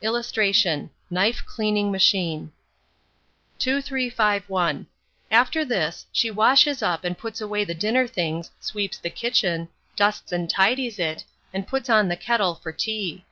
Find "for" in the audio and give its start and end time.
12.54-12.72